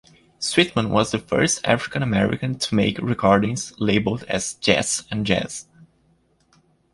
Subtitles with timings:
[0.39, 5.67] Sweatman was the first African American to make recordings labeled as "Jass" and "Jazz".